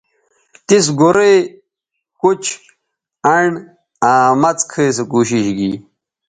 تِس 0.67 0.85
گورئ، 0.99 1.35
کُچ، 2.21 2.43
انڈ 3.33 3.53
آ 4.11 4.13
مڅ 4.41 4.59
کھئ 4.71 4.89
سو 4.95 5.03
کوشش 5.13 5.43
گی 5.57 5.71